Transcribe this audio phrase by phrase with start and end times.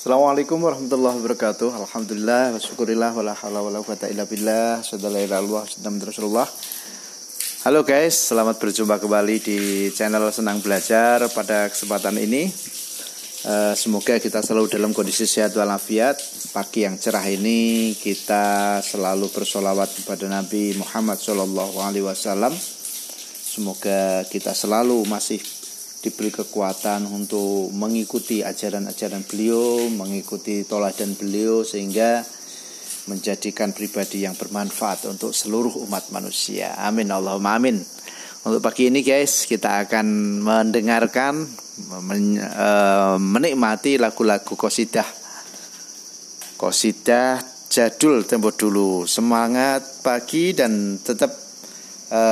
[0.00, 1.76] Assalamualaikum warahmatullahi wabarakatuh.
[1.76, 4.80] Alhamdulillah wa syukurillah wa la haula wa quwata illa billah.
[4.80, 6.48] Rasulullah.
[7.68, 9.58] Halo guys, selamat berjumpa kembali di
[9.92, 12.48] channel Senang Belajar pada kesempatan ini.
[13.44, 16.16] Eh, semoga kita selalu dalam kondisi sehat walafiat.
[16.56, 22.56] Pagi yang cerah ini kita selalu bersolawat kepada Nabi Muhammad SAW.
[23.52, 25.59] Semoga kita selalu masih
[26.00, 32.24] diberi kekuatan untuk mengikuti ajaran-ajaran beliau, mengikuti toladan beliau sehingga
[33.08, 36.76] menjadikan pribadi yang bermanfaat untuk seluruh umat manusia.
[36.80, 37.80] Amin Allahumma amin.
[38.40, 41.44] Untuk pagi ini guys, kita akan mendengarkan
[42.00, 42.68] men, e,
[43.20, 45.04] menikmati lagu-lagu kosidah.
[46.56, 47.36] Kosidah
[47.68, 49.04] jadul tempo dulu.
[49.04, 51.36] Semangat pagi dan tetap
[52.08, 52.22] e,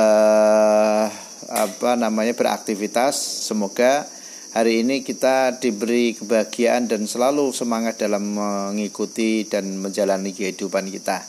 [1.49, 3.17] apa namanya beraktivitas.
[3.49, 4.05] Semoga
[4.53, 11.25] hari ini kita diberi kebahagiaan dan selalu semangat dalam mengikuti dan menjalani kehidupan kita.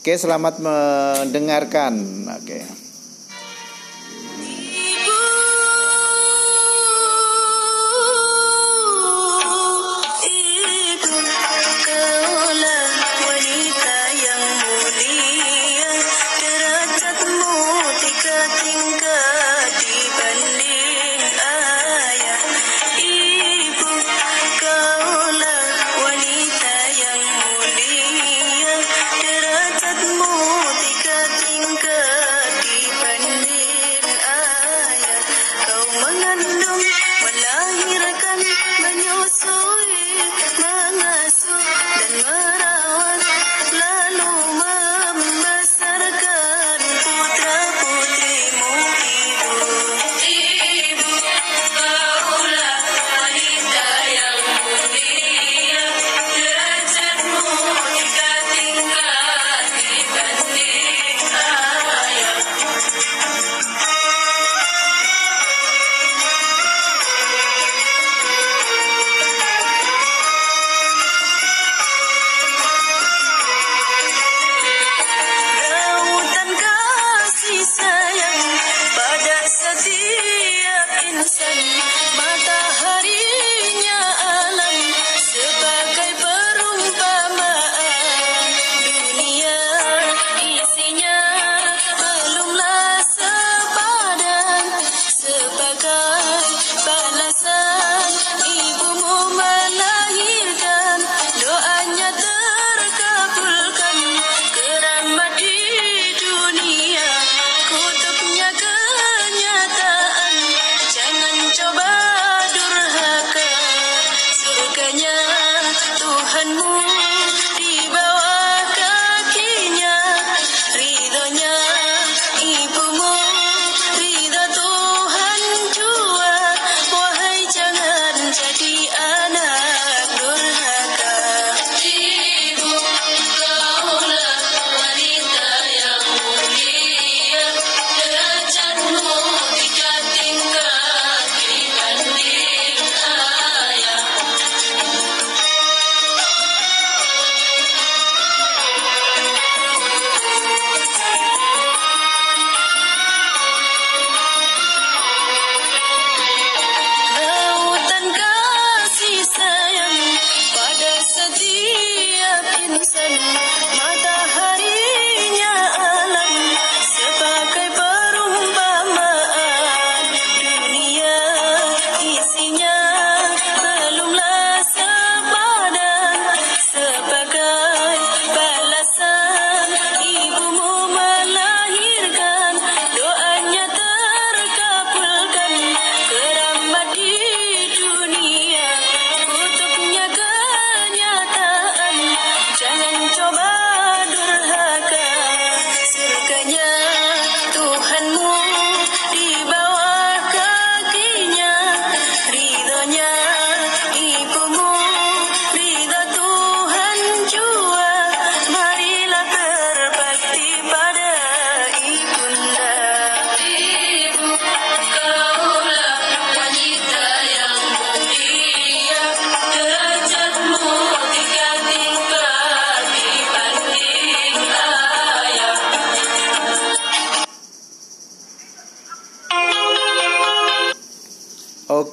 [0.00, 1.94] Oke, selamat mendengarkan.
[2.38, 2.85] Oke.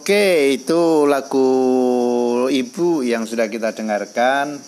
[0.03, 1.47] Oke, itu lagu
[2.51, 4.59] ibu yang sudah kita dengarkan.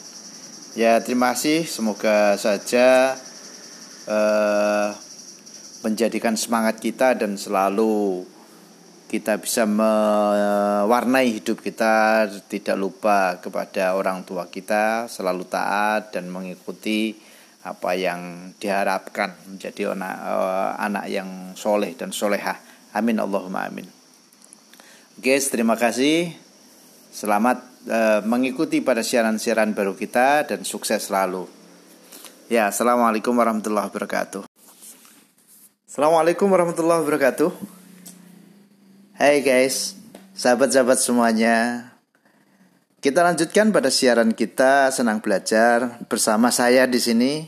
[0.79, 1.67] Ya, terima kasih.
[1.67, 3.19] Semoga saja
[4.07, 4.95] uh,
[5.83, 8.23] menjadikan semangat kita dan selalu
[9.11, 17.11] kita bisa mewarnai hidup kita tidak lupa kepada orang tua kita selalu taat dan mengikuti
[17.67, 22.55] apa yang diharapkan menjadi anak, uh, anak yang soleh dan solehah
[22.95, 24.04] amin Allahumma amin
[25.15, 26.35] guys terima kasih
[27.15, 31.47] selamat uh, mengikuti pada siaran-siaran baru kita dan sukses selalu
[32.51, 34.43] ya assalamualaikum warahmatullahi wabarakatuh
[35.87, 37.75] assalamualaikum warahmatullahi wabarakatuh
[39.15, 39.95] Hai guys,
[40.35, 41.87] sahabat-sahabat semuanya.
[42.99, 47.47] Kita lanjutkan pada siaran kita senang belajar bersama saya di sini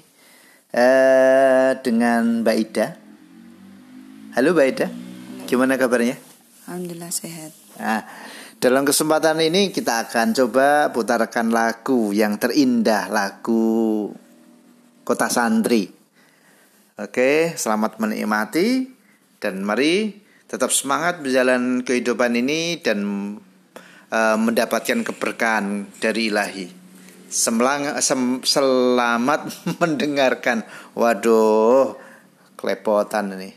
[0.71, 2.87] eh, dengan Mbak Ida.
[4.39, 4.87] Halo Mbak Ida,
[5.43, 6.26] gimana kabarnya?
[6.67, 7.55] Alhamdulillah sehat.
[7.79, 8.03] Nah,
[8.59, 14.11] dalam kesempatan ini kita akan coba putarkan lagu yang terindah, lagu
[15.07, 15.87] Kota Santri.
[16.99, 18.83] Oke, selamat menikmati
[19.39, 20.19] dan mari
[20.51, 22.99] tetap semangat berjalan kehidupan ini dan
[24.11, 26.67] uh, mendapatkan keberkahan dari ilahi.
[27.31, 29.47] Semelang, sem, selamat
[29.83, 30.67] mendengarkan.
[30.99, 31.95] Waduh,
[32.59, 33.56] kelepotan ini.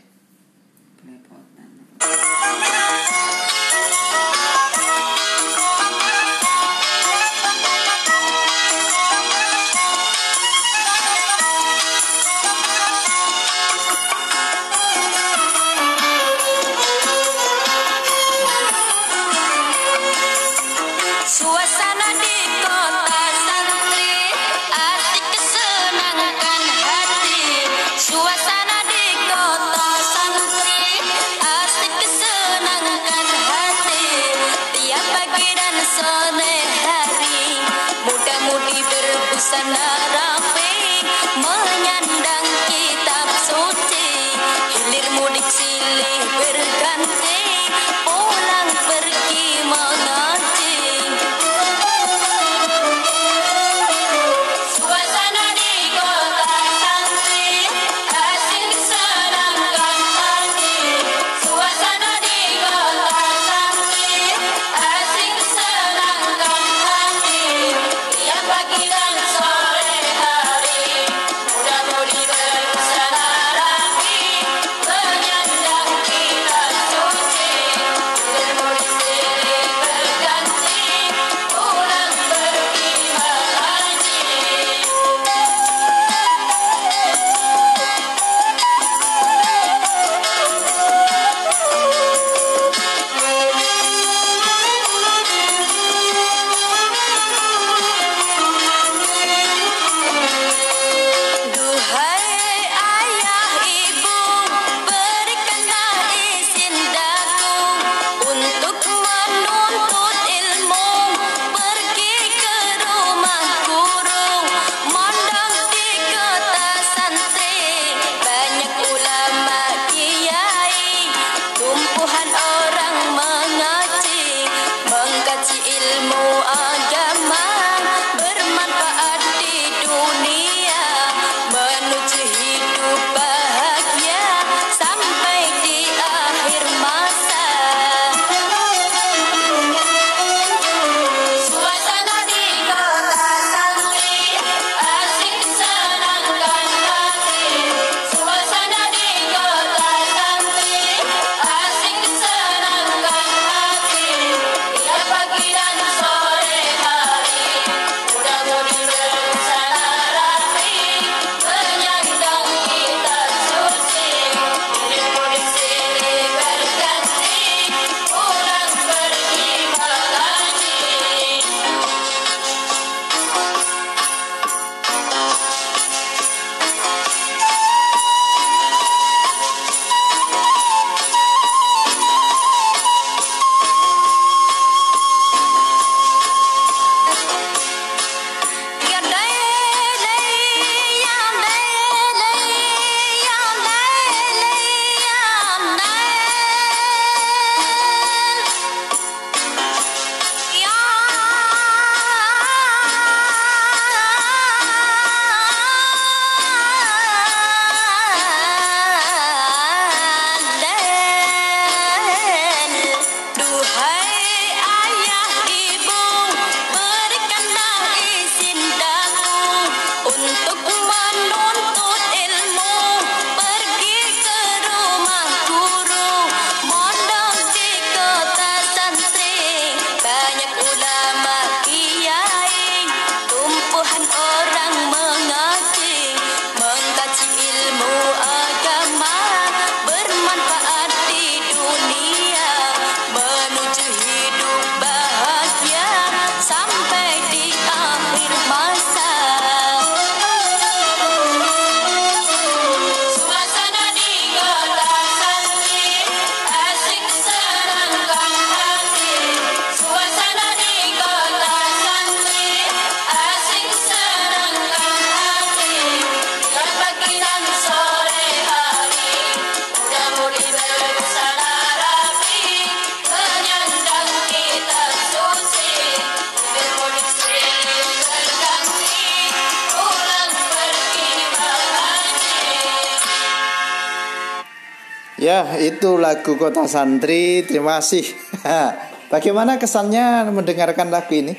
[285.21, 287.45] Ya, itu lagu Kota Santri.
[287.45, 288.01] Terima kasih.
[289.13, 291.37] Bagaimana kesannya mendengarkan lagu ini?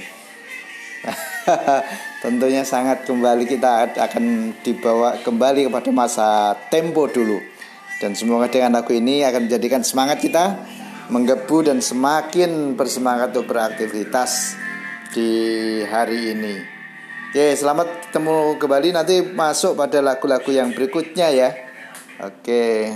[2.23, 7.43] Tentunya sangat kembali kita akan dibawa kembali kepada masa tempo dulu.
[7.99, 10.63] Dan semoga dengan lagu ini akan menjadikan semangat kita
[11.11, 14.55] menggebu dan semakin bersemangat untuk beraktivitas
[15.11, 15.31] di
[15.91, 16.55] hari ini.
[17.35, 21.51] Oke, selamat ketemu kembali nanti masuk pada lagu-lagu yang berikutnya ya.
[22.23, 22.87] Oke.